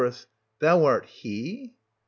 [0.61, 1.75] Thou art he?